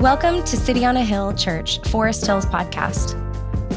[0.00, 3.16] Welcome to City on a Hill Church, Forest Hills podcast.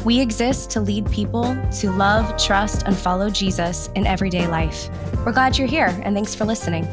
[0.04, 4.88] We exist to lead people to love, trust, and follow Jesus in everyday life.
[5.26, 6.86] We're glad you're here, and thanks for listening.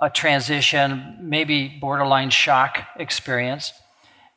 [0.01, 3.73] a transition, maybe borderline shock experience,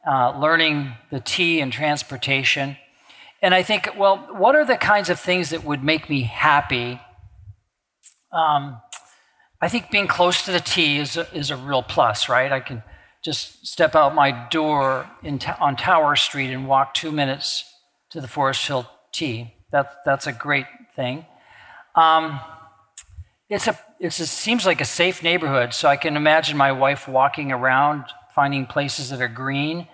[0.07, 2.77] uh, learning the T and transportation.
[3.41, 6.99] And I think, well, what are the kinds of things that would make me happy?
[8.31, 8.81] Um,
[9.61, 12.51] I think being close to the T is a, is a real plus, right?
[12.51, 12.83] I can
[13.23, 15.09] just step out my door
[15.59, 17.65] on Tower Street and walk two minutes
[18.11, 19.55] to the Forest Hill T.
[19.71, 21.25] That, that's a great thing.
[21.95, 22.39] Um,
[23.49, 27.07] it's a, it's a, seems like a safe neighborhood, so I can imagine my wife
[27.07, 29.87] walking around, finding places that are green,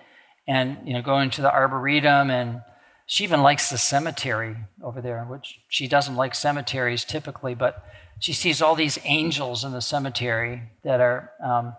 [0.46, 2.30] and you know, going to the arboretum.
[2.30, 2.62] And
[3.06, 7.84] she even likes the cemetery over there, which she doesn't like cemeteries typically, but
[8.22, 11.74] she sees all these angels in the cemetery that are um,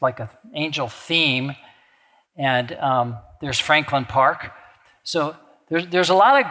[0.00, 1.54] like an angel theme.
[2.34, 4.52] And um, there's Franklin Park.
[5.02, 5.36] So
[5.68, 6.50] there's, there's a lot of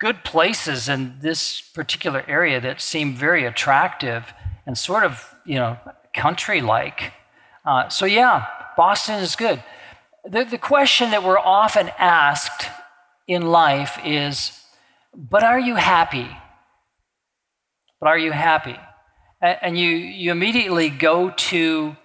[0.00, 4.32] good places in this particular area that seem very attractive
[4.66, 5.78] and sort of, you know,
[6.12, 7.12] country like.
[7.64, 9.62] Uh, so, yeah, Boston is good.
[10.24, 12.66] The, the question that we're often asked
[13.28, 14.60] in life is,
[15.14, 16.28] but are you happy?
[18.02, 18.76] But are you happy?
[19.40, 21.96] And you, you immediately go to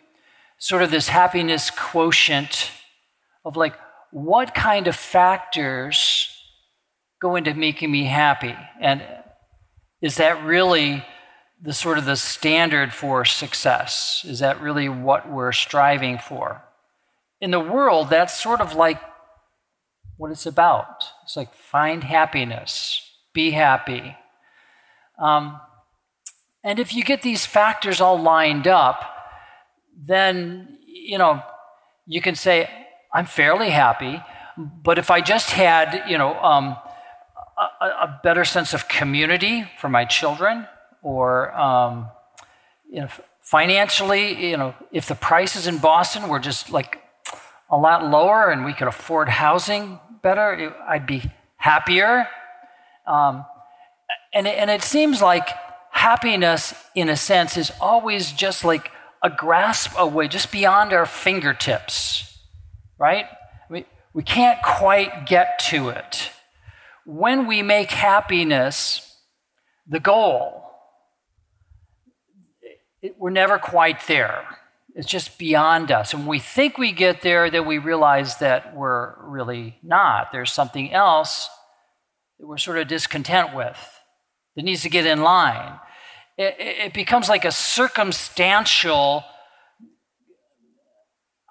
[0.60, 2.70] sort of this happiness quotient
[3.44, 3.74] of like,
[4.12, 6.30] what kind of factors
[7.20, 8.56] go into making me happy?
[8.80, 9.02] And
[10.00, 11.04] is that really
[11.60, 14.24] the sort of the standard for success?
[14.24, 16.62] Is that really what we're striving for?
[17.42, 19.02] In the world, that's sort of like
[20.18, 21.06] what it's about.
[21.24, 23.02] It's like find happiness,
[23.34, 24.16] be happy.
[25.20, 25.60] Um,
[26.64, 29.04] and if you get these factors all lined up,
[29.98, 31.42] then, you know,
[32.06, 32.70] you can say,
[33.14, 34.22] I'm fairly happy.
[34.58, 36.78] But if I just had, you know, um,
[37.58, 40.68] a, a, better sense of community for my children,
[41.02, 42.10] or, um,
[42.90, 43.10] you know,
[43.42, 47.02] financially, you know, if the prices in Boston were just like
[47.70, 52.28] a lot lower and we could afford housing better, I'd be happier.
[53.06, 53.46] Um,
[54.34, 55.50] and, it, and it seems like
[56.08, 62.40] happiness, in a sense, is always just like a grasp away, just beyond our fingertips,
[62.98, 63.26] right?
[63.70, 66.32] We, we can't quite get to it.
[67.06, 69.18] When we make happiness
[69.86, 70.64] the goal,
[73.02, 74.46] it, we're never quite there.
[74.96, 76.14] It's just beyond us.
[76.14, 80.32] And when we think we get there, then we realize that we're really not.
[80.32, 81.50] There's something else
[82.40, 83.78] that we're sort of discontent with
[84.56, 85.82] that needs to get in line
[86.38, 89.24] it, it becomes like a circumstantial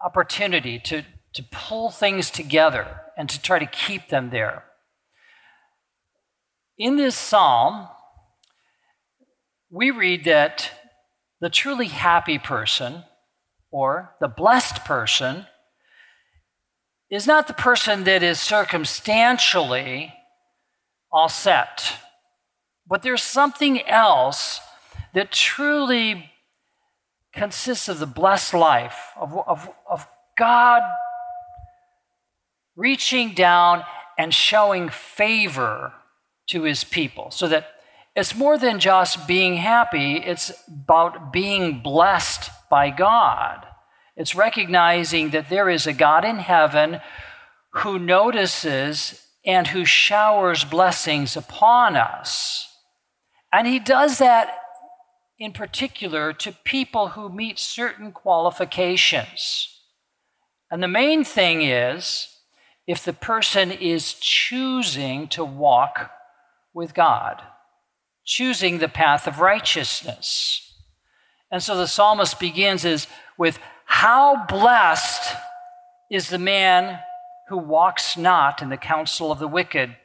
[0.05, 1.03] opportunity to,
[1.35, 4.65] to pull things together and to try to keep them there.
[6.79, 7.89] In this psalm,
[9.71, 10.71] we read that
[11.41, 13.05] the truly happy person
[13.71, 15.47] or the blessed person
[17.11, 20.13] is not the person that is circumstantially
[21.11, 21.95] all set,
[22.87, 24.61] but there's something else
[25.17, 26.31] that truly
[27.33, 30.83] consists of the blessed life of, of, of God
[32.77, 33.83] reaching down
[34.19, 35.95] and showing favor
[36.49, 37.31] to his people.
[37.31, 37.67] So that
[38.15, 43.65] it's more than just being happy, it's about being blessed by God.
[44.19, 47.01] It's recognizing that there is a God in heaven
[47.71, 52.69] who notices and who showers blessings upon us.
[53.51, 54.59] And he does that
[55.39, 59.81] in particular to people who meet certain qualifications.
[60.71, 62.29] And the main thing is
[62.87, 66.11] if the person is choosing to walk
[66.73, 67.43] with God,
[68.25, 70.75] choosing the path of righteousness.
[71.51, 73.07] And so the psalmist begins is
[73.39, 75.37] with how blessed
[76.11, 77.01] is the man
[77.49, 79.97] who walks not in the counsel of the wicked,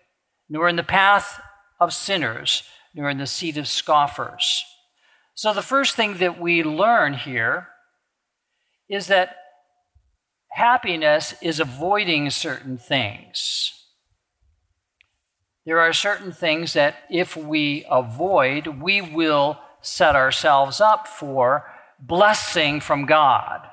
[0.49, 1.41] nor in the path
[1.79, 2.63] of sinners,
[2.93, 4.63] nor in the seat of scoffers.
[5.33, 7.69] So the first thing that we learn here
[8.89, 9.37] is that
[10.51, 13.73] happiness is avoiding certain things.
[15.65, 22.81] There are certain things that if we avoid, we will set ourselves up for blessing
[22.81, 23.67] from God.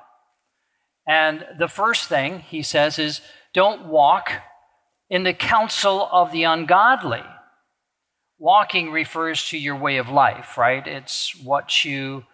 [1.06, 3.22] And the first thing he says is
[3.54, 4.31] don't walk
[5.08, 7.25] in the counsel of the ungodly.
[8.38, 10.87] Walking refers to your way of life, right?
[10.87, 12.25] It's what you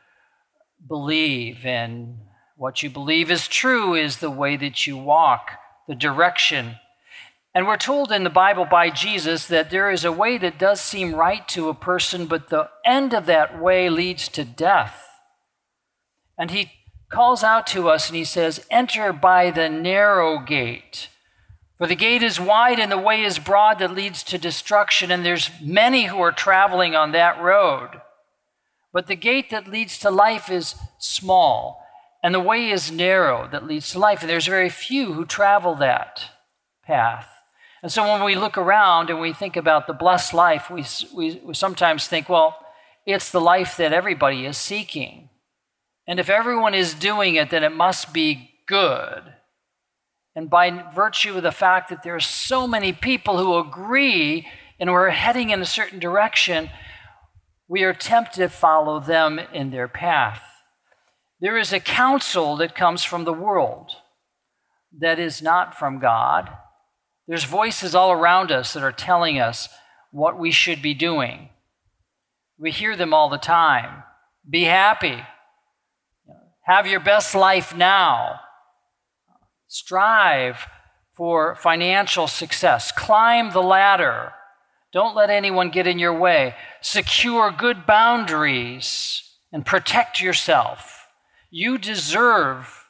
[0.86, 2.18] believe in
[2.56, 5.52] what you believe is true is the way that you walk,
[5.88, 6.76] the direction.
[7.54, 10.80] And we're told in the Bible by Jesus that there is a way that does
[10.80, 15.08] seem right to a person, but the end of that way leads to death.
[16.38, 16.72] And he
[17.08, 21.08] calls out to us and he says, Enter by the narrow gate.
[21.78, 25.24] For the gate is wide and the way is broad that leads to destruction, and
[25.24, 28.00] there's many who are traveling on that road.
[28.92, 31.84] But the gate that leads to life is small
[32.24, 35.74] and the way is narrow that leads to life, and there's very few who travel
[35.74, 36.30] that
[36.82, 37.28] path.
[37.82, 41.38] And so when we look around and we think about the blessed life, we, we,
[41.44, 42.58] we sometimes think, well,
[43.04, 45.28] it's the life that everybody is seeking.
[46.06, 49.33] And if everyone is doing it, then it must be good.
[50.36, 54.46] And by virtue of the fact that there are so many people who agree
[54.80, 56.70] and we're heading in a certain direction,
[57.68, 60.42] we are tempted to follow them in their path.
[61.40, 63.92] There is a counsel that comes from the world
[64.98, 66.50] that is not from God.
[67.26, 69.68] There's voices all around us that are telling us
[70.10, 71.50] what we should be doing.
[72.58, 74.02] We hear them all the time.
[74.48, 75.22] Be happy.
[76.62, 78.40] Have your best life now.
[79.66, 80.66] Strive
[81.16, 82.92] for financial success.
[82.92, 84.32] Climb the ladder.
[84.92, 86.54] Don't let anyone get in your way.
[86.80, 89.22] Secure good boundaries
[89.52, 91.06] and protect yourself.
[91.50, 92.84] You deserve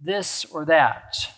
[0.00, 1.32] this or that.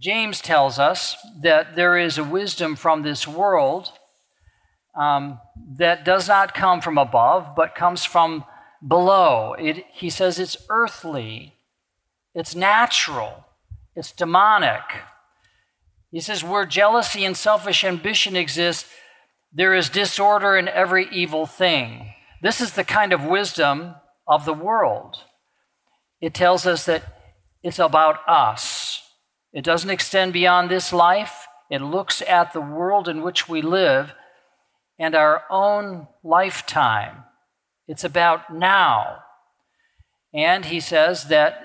[0.00, 3.92] James tells us that there is a wisdom from this world
[4.98, 5.38] um,
[5.76, 8.44] that does not come from above, but comes from
[8.86, 9.54] below.
[9.54, 11.54] It, he says it's earthly,
[12.34, 13.46] it's natural,
[13.94, 14.82] it's demonic.
[16.10, 18.86] He says, where jealousy and selfish ambition exist,
[19.52, 22.14] there is disorder in every evil thing.
[22.42, 23.94] This is the kind of wisdom
[24.26, 25.24] of the world.
[26.20, 27.02] It tells us that
[27.62, 29.02] it's about us.
[29.52, 31.46] It doesn't extend beyond this life.
[31.70, 34.12] It looks at the world in which we live
[34.98, 37.24] and our own lifetime.
[37.86, 39.18] It's about now.
[40.32, 41.62] And he says that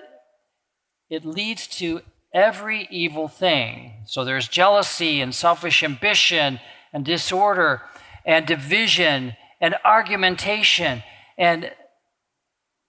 [1.10, 2.02] it leads to
[2.34, 3.94] every evil thing.
[4.06, 6.60] So there's jealousy and selfish ambition
[6.94, 7.82] and disorder
[8.26, 11.04] and division and argumentation.
[11.38, 11.72] And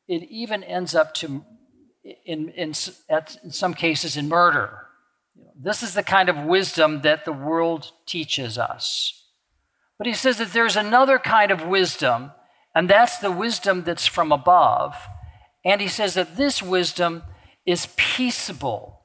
[0.09, 1.45] it even ends up to
[2.25, 2.73] in, in,
[3.09, 4.87] at, in some cases in murder.
[5.59, 9.25] This is the kind of wisdom that the world teaches us.
[9.99, 12.31] But he says that there's another kind of wisdom
[12.77, 14.95] and that's the wisdom that's from above.
[15.65, 17.23] And he says that this wisdom
[17.67, 19.03] is peaceable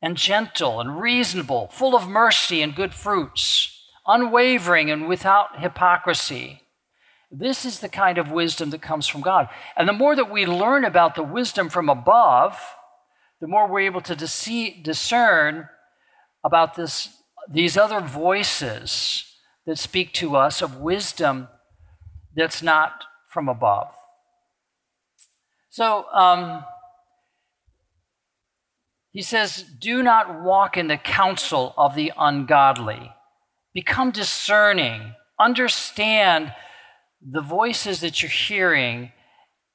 [0.00, 3.74] and gentle and reasonable full of mercy and good fruits
[4.06, 6.62] unwavering and without hypocrisy
[7.30, 9.48] this is the kind of wisdom that comes from God.
[9.76, 12.58] And the more that we learn about the wisdom from above,
[13.40, 15.68] the more we're able to discern
[16.42, 17.10] about this,
[17.50, 19.24] these other voices
[19.66, 21.48] that speak to us of wisdom
[22.34, 23.92] that's not from above.
[25.68, 26.64] So um,
[29.12, 33.12] he says, Do not walk in the counsel of the ungodly.
[33.74, 36.52] Become discerning, understand
[37.20, 39.12] the voices that you're hearing,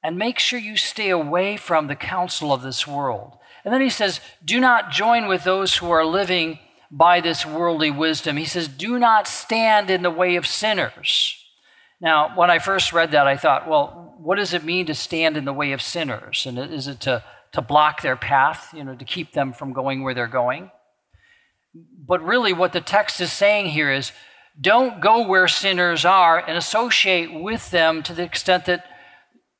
[0.02, 3.38] and make sure you stay away from the counsel of this world.
[3.64, 6.58] And then he says, Do not join with those who are living
[6.90, 8.36] by this worldly wisdom.
[8.36, 11.36] He says, Do not stand in the way of sinners.
[12.00, 15.36] Now, when I first read that, I thought, well, what does it mean to stand
[15.36, 16.44] in the way of sinners?
[16.44, 20.02] And is it to, to block their path, you know, to keep them from going
[20.02, 20.70] where they're going?
[22.06, 24.12] But really, what the text is saying here is
[24.60, 28.84] don't go where sinners are and associate with them to the extent that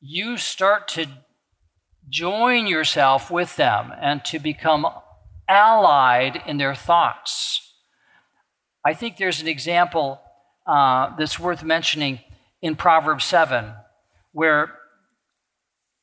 [0.01, 1.07] you start to
[2.09, 4.87] join yourself with them and to become
[5.49, 7.73] allied in their thoughts.
[8.85, 10.21] I think there's an example
[10.67, 12.21] uh, that's worth mentioning
[12.61, 13.73] in Proverbs 7,
[14.33, 14.79] where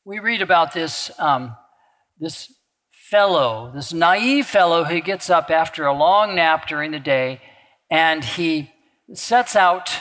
[0.04, 1.56] we read about this, um,
[2.22, 2.54] this
[2.92, 7.42] fellow, this naive fellow who gets up after a long nap during the day
[7.90, 8.72] and he
[9.14, 9.92] sets out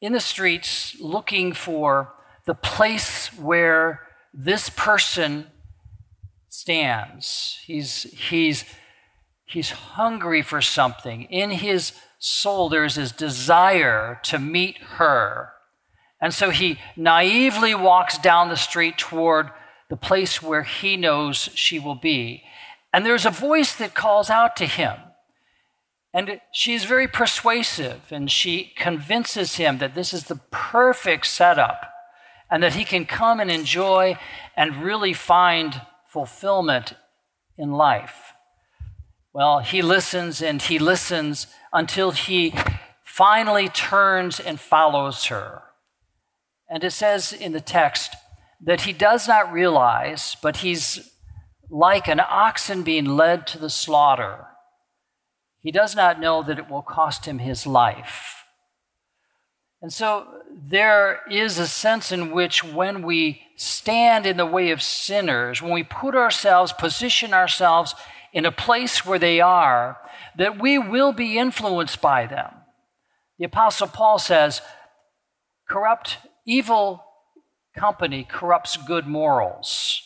[0.00, 2.14] in the streets looking for
[2.46, 4.00] the place where
[4.32, 5.48] this person
[6.48, 7.58] stands.
[7.66, 8.64] He's, he's,
[9.44, 11.24] he's hungry for something.
[11.24, 15.50] In his soul, there's his desire to meet her.
[16.22, 19.50] And so he naively walks down the street toward
[19.90, 22.44] the place where he knows she will be.
[22.92, 24.96] And there's a voice that calls out to him.
[26.14, 31.92] And she's very persuasive, and she convinces him that this is the perfect setup
[32.50, 34.16] and that he can come and enjoy
[34.56, 36.94] and really find fulfillment
[37.56, 38.32] in life.
[39.32, 42.54] Well, he listens and he listens until he
[43.04, 45.62] finally turns and follows her.
[46.68, 48.16] And it says in the text
[48.62, 51.10] that he does not realize, but he's
[51.70, 54.46] like an oxen being led to the slaughter.
[55.62, 58.44] He does not know that it will cost him his life.
[59.82, 64.82] And so there is a sense in which when we stand in the way of
[64.82, 67.94] sinners, when we put ourselves, position ourselves
[68.32, 69.98] in a place where they are,
[70.36, 72.52] that we will be influenced by them.
[73.38, 74.60] The Apostle Paul says,
[75.68, 77.04] corrupt, evil
[77.74, 80.02] company corrupts good morals.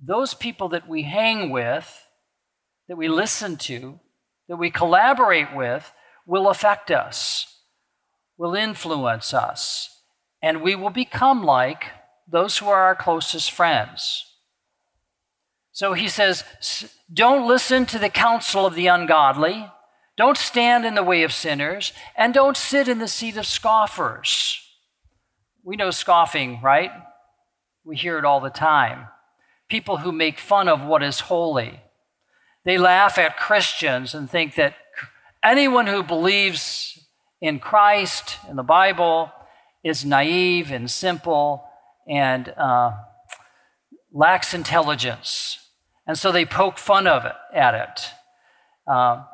[0.00, 2.06] Those people that we hang with,
[2.88, 3.98] that we listen to,
[4.48, 5.92] that we collaborate with,
[6.26, 7.58] will affect us
[8.38, 10.00] will influence us,
[10.40, 11.86] and we will become like
[12.30, 14.24] those who are our closest friends.
[15.72, 16.44] So he says,
[17.12, 19.68] Don't listen to the counsel of the ungodly,
[20.16, 24.64] don't stand in the way of sinners, and don't sit in the seat of scoffers.
[25.62, 26.90] We know scoffing, right?
[27.84, 29.08] We hear it all the time.
[29.68, 31.80] People who make fun of what is holy.
[32.64, 34.74] They laugh at Christians and think that
[35.42, 37.06] anyone who believes
[37.40, 39.30] in Christ, in the Bible,
[39.84, 41.64] is naive and simple
[42.08, 42.92] and uh,
[44.12, 45.58] lacks intelligence.
[46.06, 48.00] And so they poke fun of it, at it.
[48.90, 49.24] Uh,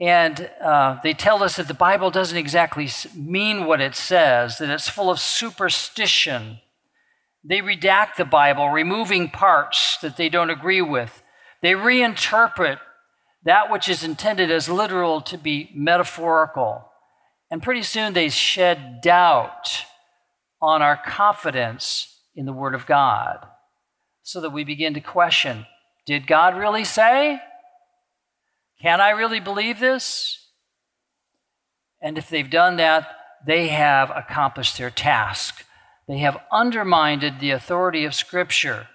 [0.00, 4.70] and uh, they tell us that the Bible doesn't exactly mean what it says, that
[4.70, 6.58] it's full of superstition.
[7.42, 11.22] They redact the Bible, removing parts that they don't agree with.
[11.62, 12.78] They reinterpret
[13.44, 16.90] that which is intended as literal to be metaphorical.
[17.50, 19.84] And pretty soon they shed doubt
[20.60, 23.46] on our confidence in the Word of God
[24.22, 25.66] so that we begin to question
[26.06, 27.38] did God really say?
[28.80, 30.46] Can I really believe this?
[32.00, 33.08] And if they've done that,
[33.44, 35.64] they have accomplished their task.
[36.06, 38.88] They have undermined the authority of Scripture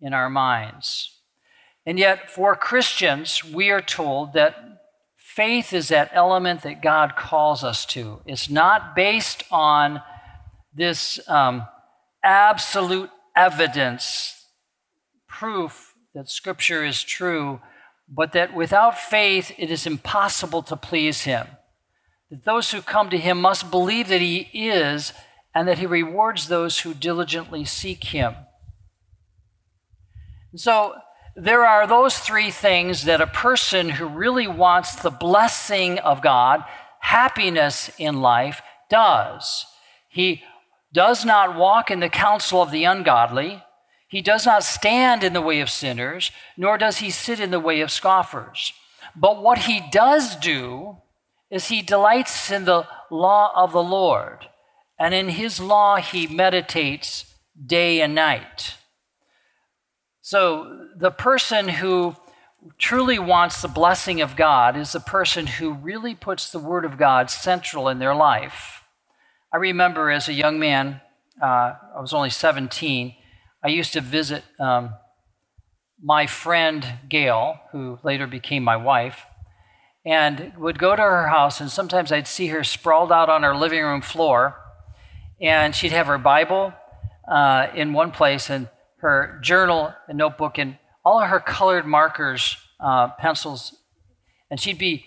[0.00, 1.18] in our minds.
[1.84, 4.54] And yet, for Christians, we are told that
[5.16, 8.20] faith is that element that God calls us to.
[8.26, 10.02] It's not based on
[10.74, 11.66] this um,
[12.22, 14.46] absolute evidence,
[15.28, 17.60] proof that Scripture is true,
[18.10, 21.46] but that without faith it is impossible to please Him.
[22.30, 25.12] That those who come to Him must believe that He is
[25.54, 28.34] and that He rewards those who diligently seek Him.
[30.56, 30.96] So,
[31.36, 36.64] there are those three things that a person who really wants the blessing of God,
[36.98, 39.64] happiness in life, does.
[40.08, 40.42] He
[40.92, 43.62] does not walk in the counsel of the ungodly.
[44.10, 47.60] He does not stand in the way of sinners, nor does he sit in the
[47.60, 48.72] way of scoffers.
[49.14, 50.96] But what he does do
[51.48, 54.48] is he delights in the law of the Lord,
[54.98, 58.76] and in his law he meditates day and night.
[60.22, 62.16] So the person who
[62.78, 66.98] truly wants the blessing of God is the person who really puts the Word of
[66.98, 68.82] God central in their life.
[69.52, 71.00] I remember as a young man,
[71.40, 73.14] uh, I was only 17,
[73.62, 74.94] I used to visit um,
[76.02, 79.24] my friend Gail, who later became my wife,
[80.04, 83.54] and would go to her house, and sometimes I'd see her sprawled out on her
[83.54, 84.56] living room floor,
[85.40, 86.72] and she'd have her Bible
[87.30, 88.68] uh, in one place and
[89.00, 93.76] her journal and notebook and all of her colored markers, uh, pencils,
[94.50, 95.06] and she'd be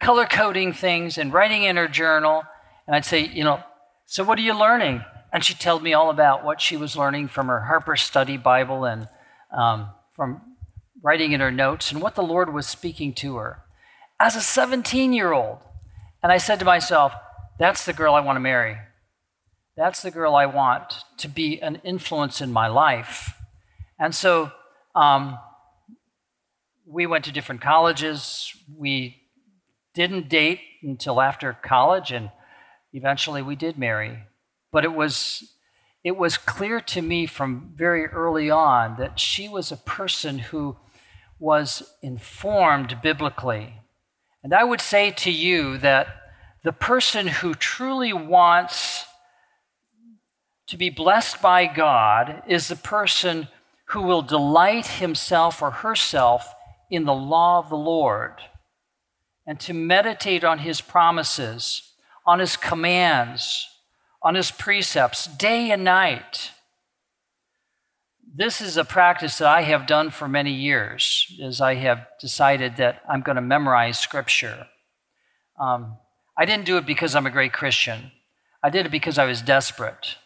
[0.00, 2.44] color coding things and writing in her journal.
[2.86, 3.62] And I'd say, you know,
[4.06, 5.04] so what are you learning?
[5.32, 8.84] And she told me all about what she was learning from her Harper Study Bible
[8.84, 9.08] and
[9.56, 10.42] um, from
[11.02, 13.62] writing in her notes and what the Lord was speaking to her
[14.18, 15.58] as a 17 year old.
[16.22, 17.14] And I said to myself,
[17.58, 18.78] that's the girl I want to marry.
[19.76, 23.34] That's the girl I want to be an influence in my life.
[23.98, 24.50] And so
[24.94, 25.38] um,
[26.86, 28.52] we went to different colleges.
[28.76, 29.22] We
[29.94, 32.30] didn't date until after college, and
[32.92, 34.24] eventually we did marry.
[34.72, 35.54] But it was
[36.02, 40.76] it was clear to me from very early on that she was a person who
[41.38, 43.74] was informed biblically.
[44.42, 46.08] And I would say to you that
[46.62, 49.04] the person who truly wants
[50.68, 53.48] to be blessed by God is the person
[53.86, 56.54] who will delight himself or herself
[56.90, 58.34] in the law of the Lord
[59.46, 61.92] and to meditate on his promises,
[62.24, 63.66] on his commands,
[64.22, 66.50] on his precepts day and night.
[68.32, 72.76] This is a practice that I have done for many years as I have decided
[72.76, 74.68] that I'm going to memorize scripture.
[75.58, 75.96] Um,
[76.38, 78.12] I didn't do it because I'm a great Christian.
[78.62, 80.16] I did it because I was desperate,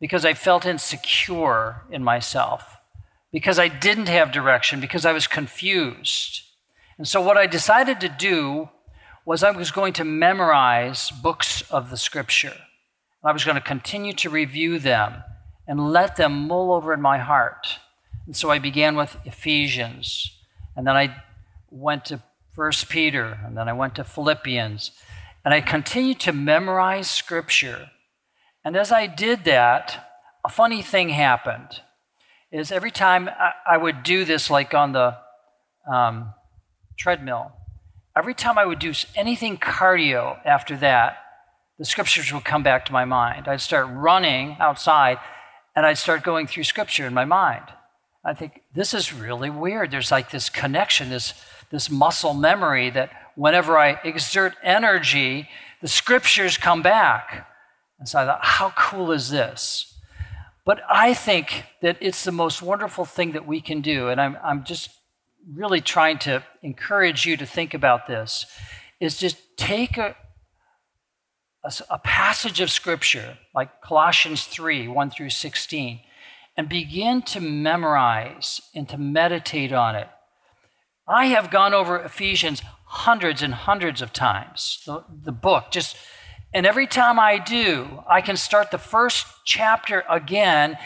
[0.00, 2.78] because I felt insecure in myself,
[3.32, 6.42] because I didn't have direction, because I was confused.
[6.96, 8.70] And so, what I decided to do
[9.24, 12.54] was I was going to memorize books of the scripture.
[13.26, 15.24] I was going to continue to review them
[15.66, 17.80] and let them mull over in my heart.
[18.24, 20.30] And so I began with Ephesians,
[20.76, 21.22] and then I
[21.68, 22.22] went to
[22.54, 24.92] First Peter, and then I went to Philippians,
[25.44, 27.90] and I continued to memorize Scripture.
[28.64, 30.08] And as I did that,
[30.44, 31.80] a funny thing happened.
[32.52, 33.28] Is every time
[33.68, 35.16] I would do this, like on the
[35.92, 36.32] um,
[36.96, 37.52] treadmill,
[38.16, 41.18] every time I would do anything cardio after that,
[41.78, 43.48] the scriptures would come back to my mind.
[43.48, 45.18] I'd start running outside
[45.74, 47.64] and I'd start going through scripture in my mind.
[48.24, 49.90] I think this is really weird.
[49.90, 51.34] There's like this connection, this,
[51.70, 55.48] this muscle memory that whenever I exert energy,
[55.82, 57.46] the scriptures come back.
[57.98, 59.94] And so I thought, how cool is this?
[60.64, 64.08] But I think that it's the most wonderful thing that we can do.
[64.08, 64.90] And I'm, I'm just
[65.52, 68.46] really trying to encourage you to think about this
[68.98, 70.16] is just take a,
[71.66, 76.00] a, a passage of Scripture, like Colossians 3 1 through 16,
[76.56, 80.08] and begin to memorize and to meditate on it.
[81.08, 85.96] I have gone over Ephesians hundreds and hundreds of times, the, the book, just,
[86.54, 90.78] and every time I do, I can start the first chapter again,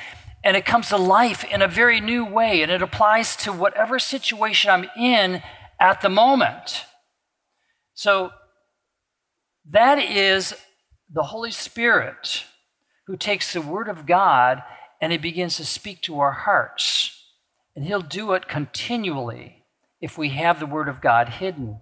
[0.43, 3.99] and it comes to life in a very new way, and it applies to whatever
[3.99, 5.43] situation I'm in
[5.79, 6.85] at the moment.
[7.95, 8.31] So
[9.67, 10.55] that is
[11.13, 12.45] the Holy Spirit
[13.07, 14.63] who takes the Word of God
[15.01, 17.25] and He begins to speak to our hearts.
[17.75, 19.65] And He'll do it continually
[20.01, 21.81] if we have the Word of God hidden.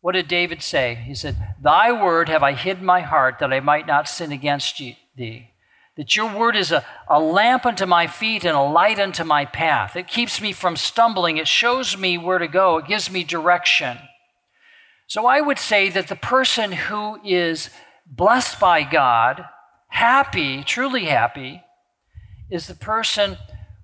[0.00, 0.94] What did David say?
[0.94, 4.30] He said, Thy word have I hid in my heart that I might not sin
[4.30, 5.50] against thee.
[5.96, 9.44] That your word is a, a lamp unto my feet and a light unto my
[9.44, 9.96] path.
[9.96, 11.36] It keeps me from stumbling.
[11.36, 12.78] It shows me where to go.
[12.78, 13.98] It gives me direction.
[15.08, 17.70] So I would say that the person who is
[18.10, 19.44] blessed by God,
[19.88, 21.62] happy, truly happy,
[22.50, 23.36] is the person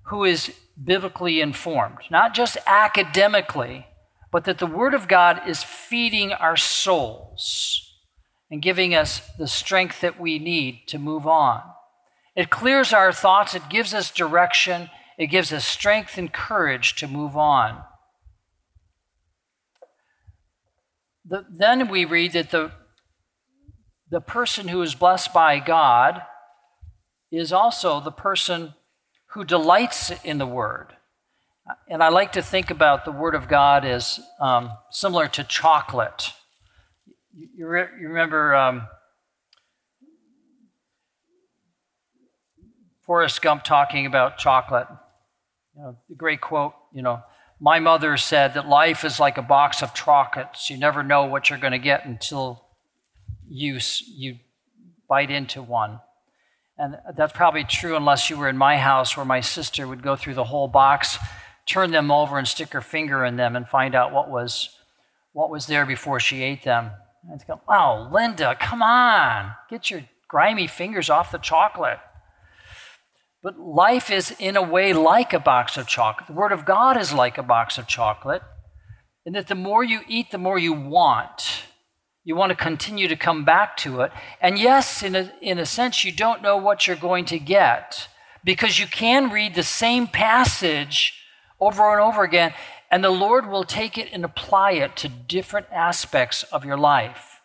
[0.07, 3.87] who is biblically informed, not just academically,
[4.31, 7.93] but that the Word of God is feeding our souls
[8.51, 11.61] and giving us the strength that we need to move on.
[12.35, 17.07] It clears our thoughts, it gives us direction, it gives us strength and courage to
[17.07, 17.83] move on.
[21.27, 22.71] The, then we read that the
[24.09, 26.21] the person who is blessed by God
[27.31, 28.73] is also the person
[29.31, 30.93] who delights in the Word.
[31.89, 36.31] And I like to think about the Word of God as um, similar to chocolate.
[37.33, 38.87] You, re- you remember um,
[43.05, 44.87] Forrest Gump talking about chocolate.
[45.75, 47.21] You know, the great quote, you know,
[47.59, 50.69] my mother said that life is like a box of chocolates.
[50.69, 52.64] You never know what you're going to get until
[53.49, 54.37] you, you
[55.07, 55.99] bite into one.
[56.77, 60.15] And that's probably true unless you were in my house where my sister would go
[60.15, 61.17] through the whole box,
[61.65, 64.69] turn them over, and stick her finger in them and find out what was,
[65.31, 66.91] what was there before she ate them.
[67.29, 71.99] And go, oh, Linda, come on, get your grimy fingers off the chocolate.
[73.41, 76.27] But life is, in a way, like a box of chocolate.
[76.27, 78.41] The Word of God is like a box of chocolate,
[79.25, 81.63] and that the more you eat, the more you want.
[82.25, 84.11] You want to continue to come back to it.
[84.41, 88.07] And yes, in a, in a sense, you don't know what you're going to get
[88.43, 91.13] because you can read the same passage
[91.59, 92.53] over and over again,
[92.89, 97.41] and the Lord will take it and apply it to different aspects of your life.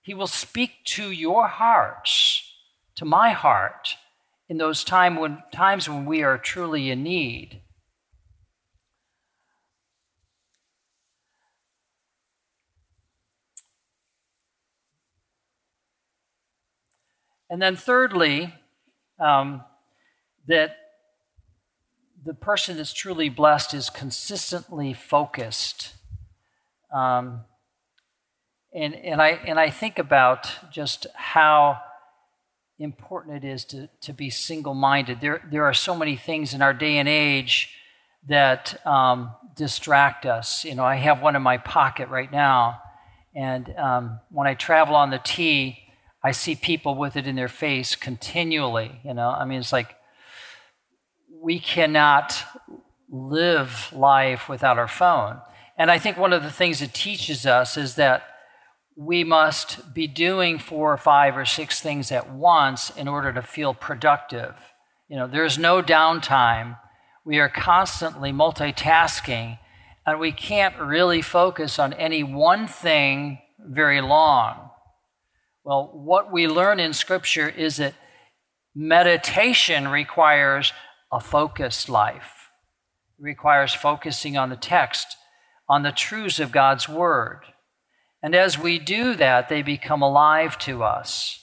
[0.00, 2.42] He will speak to your hearts,
[2.96, 3.96] to my heart
[4.48, 7.61] in those time when, times when we are truly in need.
[17.52, 18.54] And then, thirdly,
[19.20, 19.62] um,
[20.46, 20.74] that
[22.24, 25.92] the person that's truly blessed is consistently focused.
[26.94, 27.42] Um,
[28.74, 31.78] and, and, I, and I think about just how
[32.78, 35.20] important it is to, to be single minded.
[35.20, 37.68] There, there are so many things in our day and age
[38.28, 40.64] that um, distract us.
[40.64, 42.80] You know, I have one in my pocket right now,
[43.34, 45.81] and um, when I travel on the T,
[46.24, 49.00] I see people with it in their face continually.
[49.04, 49.96] You know, I mean, it's like
[51.40, 52.44] we cannot
[53.10, 55.40] live life without our phone.
[55.76, 58.24] And I think one of the things it teaches us is that
[58.96, 63.42] we must be doing four or five or six things at once in order to
[63.42, 64.54] feel productive.
[65.08, 66.78] You know, there's no downtime.
[67.24, 69.58] We are constantly multitasking,
[70.06, 74.70] and we can't really focus on any one thing very long.
[75.64, 77.94] Well, what we learn in Scripture is that
[78.74, 80.72] meditation requires
[81.12, 82.48] a focused life.
[83.18, 85.16] It requires focusing on the text,
[85.68, 87.42] on the truths of God's Word.
[88.22, 91.42] And as we do that, they become alive to us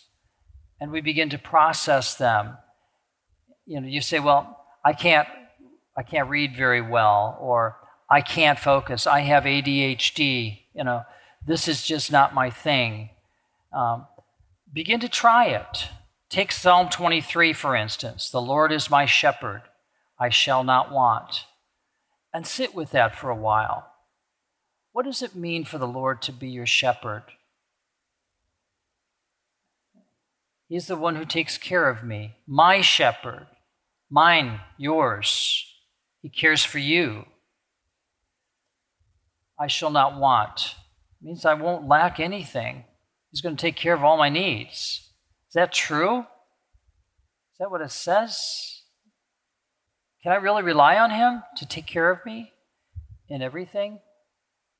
[0.80, 2.58] and we begin to process them.
[3.66, 5.28] You know, you say, well, I can't,
[5.98, 7.78] I can't read very well, or
[8.10, 9.06] I can't focus.
[9.06, 10.60] I have ADHD.
[10.74, 11.04] You know,
[11.46, 13.10] this is just not my thing.
[13.72, 14.08] Um,
[14.72, 15.90] begin to try it.
[16.30, 18.30] Take Psalm 23, for instance.
[18.30, 19.64] The Lord is my shepherd,
[20.20, 21.46] I shall not want.
[22.34, 23.92] And sit with that for a while.
[24.92, 27.24] What does it mean for the Lord to be your shepherd?
[30.68, 33.48] He's the one who takes care of me, my shepherd,
[34.10, 35.66] mine, yours.
[36.22, 37.26] He cares for you.
[39.60, 40.76] I shall not want.
[41.20, 42.86] It means I won't lack anything.
[43.32, 45.12] He's going to take care of all my needs.
[45.50, 46.20] Is that true?
[46.20, 48.84] Is that what it says?
[50.24, 52.52] Can I really rely on Him to take care of me
[53.28, 54.00] in everything?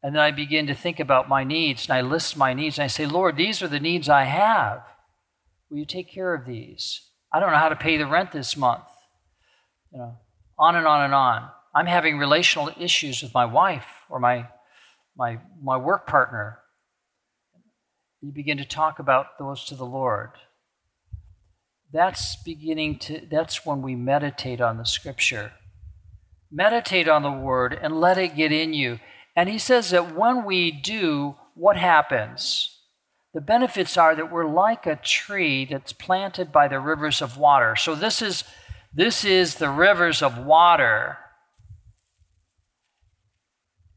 [0.02, 2.86] And then I begin to think about my needs and I list my needs and
[2.86, 4.84] I say, Lord, these are the needs I have.
[5.70, 7.10] Will you take care of these?
[7.34, 8.88] I don't know how to pay the rent this month.
[9.92, 10.18] You know,
[10.58, 11.50] on and on and on.
[11.76, 14.48] I'm having relational issues with my wife or my,
[15.16, 16.59] my, my work partner.
[18.22, 20.32] You begin to talk about those to the Lord.
[21.92, 25.54] That's beginning to, that's when we meditate on the scripture.
[26.52, 29.00] Meditate on the word and let it get in you.
[29.36, 32.78] And he says that when we do, what happens?
[33.34, 37.76] The benefits are that we're like a tree that's planted by the rivers of water.
[37.76, 38.44] So this is
[38.92, 41.20] this is the rivers of water.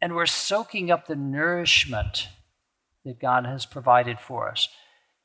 [0.02, 2.28] And we're soaking up the nourishment
[3.04, 4.68] that God has provided for us.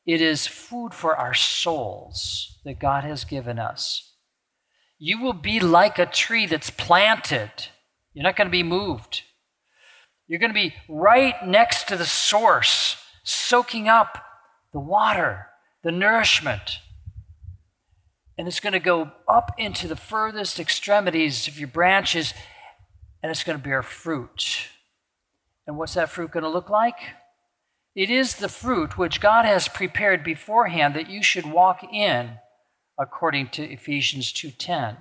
[0.06, 4.14] It is food for our souls that God has given us.
[4.98, 7.52] You will be like a tree that's planted.
[8.14, 9.24] You're not going to be moved.
[10.28, 14.24] You're going to be right next to the source, soaking up
[14.74, 15.48] the water,
[15.84, 16.80] the nourishment.
[18.38, 22.34] And it's going to go up into the furthest extremities of your branches,
[23.22, 24.70] and it's going to bear fruit.
[25.66, 26.98] And what's that fruit going to look like?
[27.98, 32.38] It is the fruit which God has prepared beforehand that you should walk in,
[32.96, 34.98] according to Ephesians 2:10.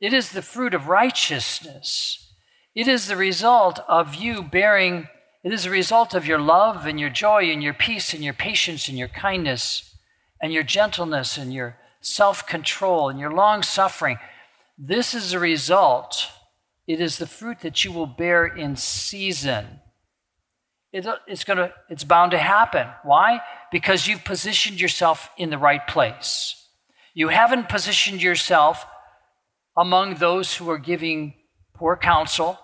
[0.00, 2.32] It is the fruit of righteousness.
[2.74, 5.10] It is the result of you bearing,
[5.44, 8.32] it is the result of your love and your joy and your peace and your
[8.32, 9.94] patience and your kindness
[10.40, 14.18] and your gentleness and your self control and your long suffering.
[14.78, 16.30] This is a result.
[16.86, 19.82] It is the fruit that you will bear in season.
[20.92, 22.86] It, it's, gonna, it's bound to happen.
[23.02, 23.40] Why?
[23.70, 26.54] Because you've positioned yourself in the right place.
[27.14, 28.86] You haven't positioned yourself
[29.76, 31.34] among those who are giving
[31.74, 32.58] poor counsel.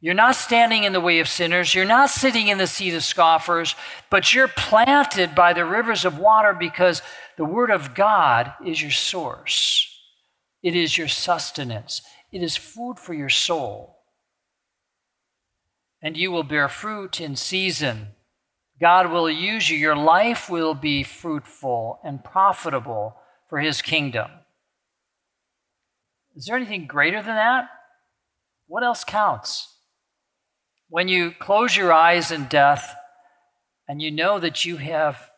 [0.00, 1.74] You're not standing in the way of sinners.
[1.74, 3.74] You're not sitting in the seat of scoffers,
[4.10, 7.02] but you're planted by the rivers of water because
[7.36, 9.84] the Word of God is your source.
[10.62, 12.02] It is your sustenance.
[12.32, 13.97] It is food for your soul
[16.02, 18.08] and you will bear fruit in season.
[18.80, 19.76] God will use you.
[19.76, 23.16] Your life will be fruitful and profitable
[23.48, 24.30] for his kingdom.
[26.36, 27.68] Is there anything greater than that?
[28.68, 29.74] What else counts?
[30.88, 32.94] When you close your eyes in death
[33.88, 35.30] and you know that you have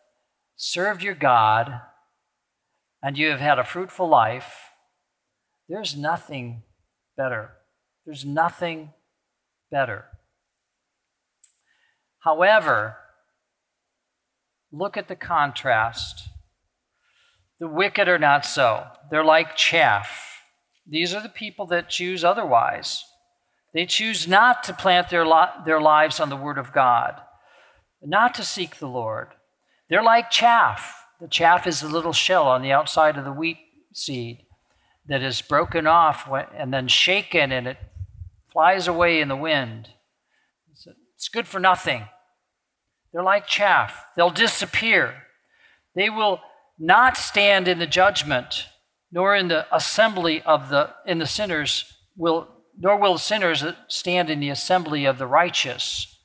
[0.57, 1.81] served your God
[3.03, 4.55] and you have had a fruitful life,
[5.69, 6.65] there's nothing
[7.17, 7.53] better.
[8.05, 8.91] There's nothing
[9.71, 10.10] better.
[12.21, 12.97] However,
[14.73, 16.29] look at the contrast.
[17.59, 18.87] The wicked are not so.
[19.11, 20.43] They're like chaff.
[20.87, 23.05] These are the people that choose otherwise.
[23.73, 25.27] They choose not to plant their,
[25.65, 27.21] their lives on the Word of God,
[28.03, 29.29] not to seek the Lord.
[29.89, 30.97] They're like chaff.
[31.21, 33.59] The chaff is the little shell on the outside of the wheat
[33.93, 34.47] seed
[35.07, 37.79] that is broken off and then shaken and it
[38.53, 39.91] flies away in the wind.
[41.21, 42.07] It's good for nothing.
[43.13, 45.25] They're like chaff, they'll disappear.
[45.95, 46.41] They will
[46.79, 48.69] not stand in the judgment,
[49.13, 54.41] nor in the assembly of the in the sinners will nor will sinners stand in
[54.41, 56.19] the assembly of the righteous.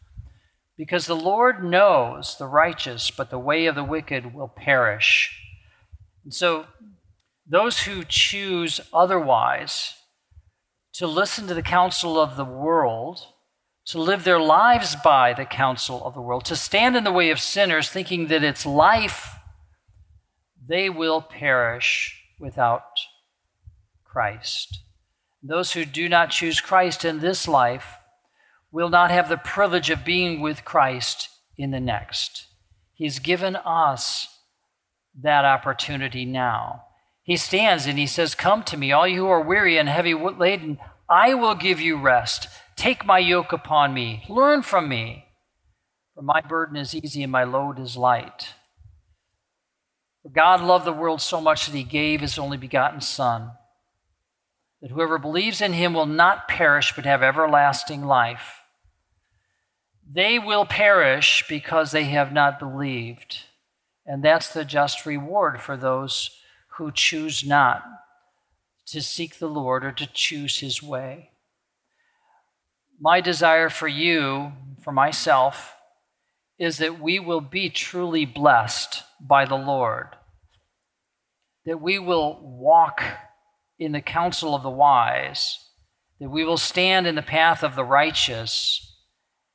[0.78, 5.38] Because the Lord knows the righteous, but the way of the wicked will perish.
[6.24, 6.68] And so
[7.46, 9.96] those who choose otherwise
[10.94, 13.28] to listen to the counsel of the world
[13.86, 17.30] to live their lives by the counsel of the world, to stand in the way
[17.30, 19.36] of sinners, thinking that it's life,
[20.68, 22.84] they will perish without
[24.04, 24.80] Christ.
[25.44, 27.96] Those who do not choose Christ in this life
[28.72, 32.48] will not have the privilege of being with Christ in the next.
[32.94, 34.40] He's given us
[35.22, 36.84] that opportunity now.
[37.22, 40.14] He stands and he says, Come to me, all you who are weary and heavy
[40.14, 42.48] laden, I will give you rest.
[42.76, 44.26] Take my yoke upon me.
[44.28, 45.26] Learn from me.
[46.14, 48.54] For my burden is easy and my load is light.
[50.24, 53.52] For God loved the world so much that he gave his only begotten Son,
[54.82, 58.62] that whoever believes in him will not perish but have everlasting life.
[60.10, 63.40] They will perish because they have not believed.
[64.06, 66.30] And that's the just reward for those
[66.78, 67.84] who choose not
[68.88, 71.32] to seek the Lord or to choose his way
[73.00, 75.74] my desire for you, for myself,
[76.58, 80.08] is that we will be truly blessed by the Lord,
[81.66, 83.04] that we will walk
[83.78, 85.60] in the counsel of the wise,
[86.20, 88.96] that we will stand in the path of the righteous,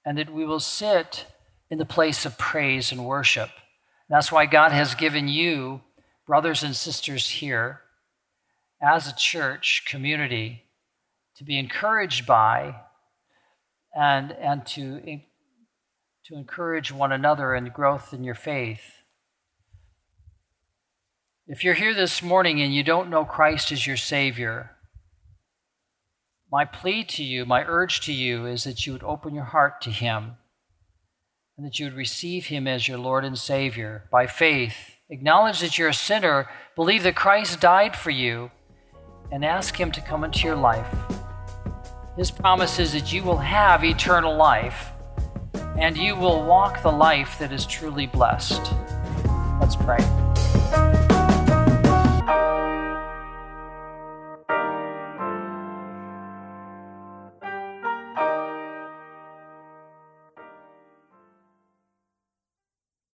[0.05, 1.27] and that we will sit
[1.71, 3.51] in the place of praise and worship.
[4.09, 5.83] That's why God has given you,
[6.27, 7.81] brothers and sisters here,
[8.83, 10.65] as a church community,
[11.37, 12.75] to be encouraged by
[13.95, 15.21] and, and to,
[16.25, 18.99] to encourage one another in growth in your faith.
[21.47, 24.77] If you're here this morning and you don't know Christ as your Savior,
[26.53, 29.81] my plea to you, my urge to you is that you would open your heart
[29.83, 30.37] to Him
[31.57, 34.97] and that you would receive Him as your Lord and Savior by faith.
[35.11, 38.51] Acknowledge that you're a sinner, believe that Christ died for you,
[39.33, 41.10] and ask Him to come into your life.
[42.17, 44.91] His promise is that you will have eternal life
[45.79, 48.73] and you will walk the life that is truly blessed.
[49.61, 51.09] Let's pray.